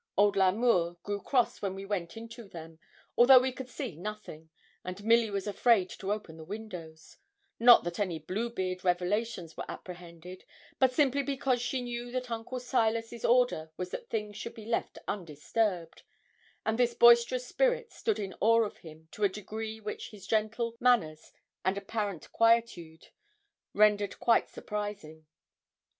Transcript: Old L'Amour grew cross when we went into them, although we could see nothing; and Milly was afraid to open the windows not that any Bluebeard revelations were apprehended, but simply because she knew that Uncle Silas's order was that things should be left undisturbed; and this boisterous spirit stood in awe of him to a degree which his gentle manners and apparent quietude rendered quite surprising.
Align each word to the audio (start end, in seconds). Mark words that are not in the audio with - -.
Old 0.17 0.35
L'Amour 0.35 0.97
grew 1.03 1.21
cross 1.21 1.61
when 1.61 1.75
we 1.75 1.85
went 1.85 2.17
into 2.17 2.47
them, 2.49 2.79
although 3.15 3.37
we 3.37 3.51
could 3.51 3.69
see 3.69 3.95
nothing; 3.95 4.49
and 4.83 5.03
Milly 5.03 5.29
was 5.29 5.45
afraid 5.45 5.91
to 5.91 6.11
open 6.11 6.37
the 6.37 6.43
windows 6.43 7.17
not 7.59 7.83
that 7.83 7.99
any 7.99 8.17
Bluebeard 8.17 8.83
revelations 8.83 9.55
were 9.55 9.69
apprehended, 9.69 10.43
but 10.79 10.91
simply 10.91 11.21
because 11.21 11.61
she 11.61 11.83
knew 11.83 12.09
that 12.09 12.31
Uncle 12.31 12.59
Silas's 12.59 13.23
order 13.23 13.69
was 13.77 13.91
that 13.91 14.09
things 14.09 14.35
should 14.35 14.55
be 14.55 14.65
left 14.65 14.97
undisturbed; 15.07 16.01
and 16.65 16.79
this 16.79 16.95
boisterous 16.95 17.45
spirit 17.45 17.91
stood 17.93 18.17
in 18.17 18.33
awe 18.41 18.63
of 18.63 18.79
him 18.79 19.07
to 19.11 19.23
a 19.23 19.29
degree 19.29 19.79
which 19.79 20.09
his 20.09 20.25
gentle 20.25 20.75
manners 20.79 21.31
and 21.63 21.77
apparent 21.77 22.31
quietude 22.31 23.09
rendered 23.75 24.19
quite 24.19 24.49
surprising. 24.49 25.27